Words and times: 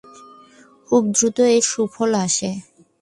খুব 0.87 1.03
দ্রুত 1.15 1.37
এর 1.53 1.63
সুফল 1.71 2.11
আসে। 2.25 2.51